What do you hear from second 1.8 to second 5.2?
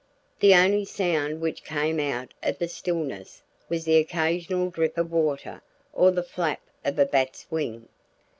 out of the stillness was the occasional drip of